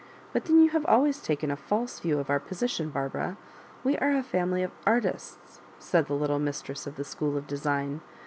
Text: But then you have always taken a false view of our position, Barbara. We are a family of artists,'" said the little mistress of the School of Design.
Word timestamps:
But 0.33 0.45
then 0.45 0.59
you 0.63 0.71
have 0.71 0.83
always 0.87 1.21
taken 1.21 1.51
a 1.51 1.55
false 1.55 1.99
view 1.99 2.17
of 2.17 2.31
our 2.31 2.39
position, 2.39 2.89
Barbara. 2.89 3.37
We 3.83 3.99
are 3.99 4.17
a 4.17 4.23
family 4.23 4.63
of 4.63 4.71
artists,'" 4.83 5.61
said 5.77 6.07
the 6.07 6.15
little 6.15 6.39
mistress 6.39 6.87
of 6.87 6.95
the 6.95 7.03
School 7.03 7.37
of 7.37 7.45
Design. 7.45 8.01